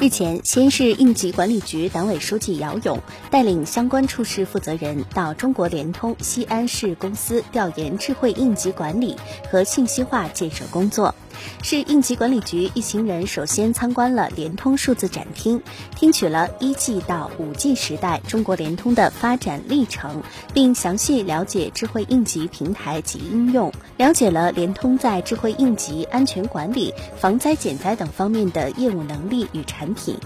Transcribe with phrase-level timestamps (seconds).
[0.00, 2.98] 日前，西安市应急管理局党委书记姚勇
[3.30, 9.14] 带领相关处室负责人到中国联通西安市公司调研智慧应急管理
[9.50, 11.14] 和信息化建设工作。
[11.62, 15.62] 市应急管理局一行人首先参观了联通数字展厅，
[15.96, 20.22] 听取了一 G 到五 G 时代中国联通的发展历程，
[20.52, 30.18] 并详细了解智慧应急平台及应用，了解了联通在智慧应急、安全管理、防灾减灾等方面的业务能力与产品。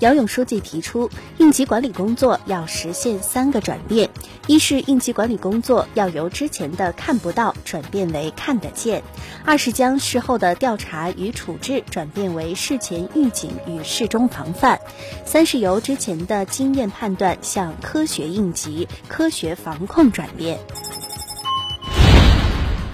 [0.00, 4.08] 姚勇书记提出，应急管理工作要实现三个转变：
[4.46, 9.00] 一是应急管理工作要由之前的看不到转变为看得见；
[9.44, 14.78] 二是将事后的调查与处置转变为事前预警与事中防范；
[15.24, 20.60] 三是由之前的经验判断向科学应急、科学防控转变。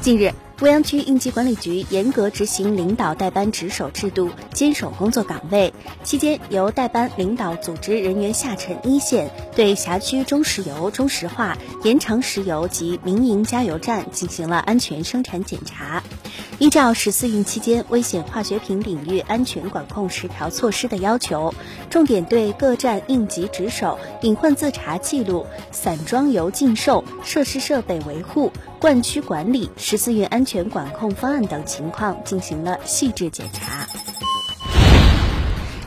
[0.00, 0.32] 近日。
[0.62, 5.74] 未央区应急管理局严格执行领导带班值守制度，坚守工作岗位。
[6.02, 16.02] 期间，由带班领导组织人员下沉一线，对辖区中石油、中石化、延长石油及民营加油站进行了安全生产检查。
[16.58, 21.54] 依照十四运期间危险化学品领域安全管控十条措施的要求，
[21.90, 33.86] 重点对各站应急值守、隐患自查记录、散装油禁售、设施设备维护、灌区管理、十四运安全管控方案等情况进行了细致检查。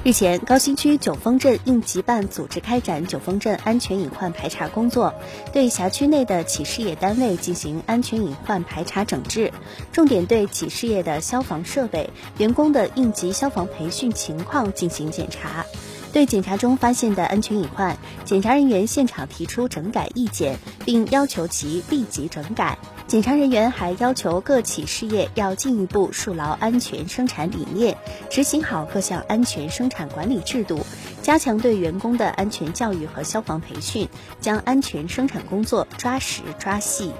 [0.09, 5.13] 日前，高新区九峰镇应急办组织开展九峰镇安全隐患排查工作，
[5.53, 9.53] 对辖区内的企事业单位进行安全隐患排查整治，
[9.91, 15.63] 重点对企事业的消防设备、员工的应急消防培训情况进行检查。
[16.11, 22.79] 对检查中发现的安全隐患，检查人员现场提出整改意见，并要求其立即整改。
[23.09, 27.97] 检查人员还要求各企事业要进一步树牢安全生产理念，
[28.29, 30.85] 执行好各项安全生产管理制度，
[31.23, 34.07] 加强对员工的安全教育和消防培训，
[34.39, 37.11] 将安全生产工作抓实抓细。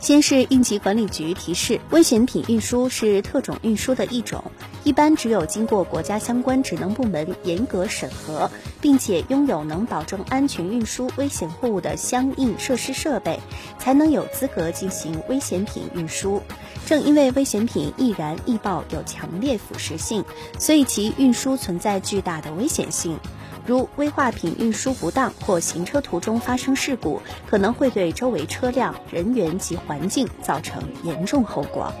[0.00, 4.42] 先是应急管理局提示，危险品运输是特种运输的一种，
[4.86, 8.48] 一般只有经过国家相关职能部门严格审核，
[8.80, 13.40] 并且拥有能保证安全运输危险货物的相应设施设备，
[13.80, 16.40] 才能有资格进行危险品运输。
[16.86, 20.24] 正因为危险品易燃易爆，有强烈腐蚀性，
[20.56, 23.18] 所以其运输存在巨大的危险性。
[23.66, 27.20] 如危化品运输不当或行车途中发生事故，
[27.50, 31.92] 可能会对周围车辆、人员及环境造成严重后果。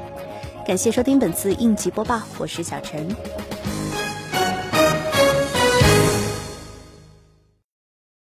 [0.66, 3.45] 感谢收听本次应急播报，我是小陈。